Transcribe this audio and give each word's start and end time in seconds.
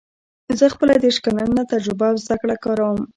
زه 0.57 0.65
خپله 0.73 0.93
دېرش 1.03 1.17
کلنه 1.25 1.61
تجربه 1.73 2.05
او 2.11 2.15
زده 2.23 2.35
کړه 2.41 2.55
کاروم 2.63 3.01